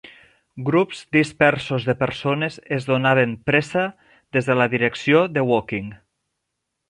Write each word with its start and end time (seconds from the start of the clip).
Grups 0.69 1.01
dispersos 1.17 1.85
de 1.89 1.93
persones 1.99 2.57
es 2.79 2.87
donaven 2.91 3.35
pressa 3.51 3.85
des 4.37 4.49
de 4.51 4.57
la 4.61 4.69
direcció 4.75 5.21
de 5.37 5.45
Woking. 5.53 5.93